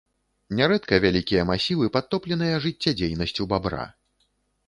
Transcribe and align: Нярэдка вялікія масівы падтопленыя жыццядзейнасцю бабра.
Нярэдка 0.59 0.95
вялікія 1.03 1.43
масівы 1.49 1.91
падтопленыя 1.97 2.55
жыццядзейнасцю 2.65 3.43
бабра. 3.51 3.85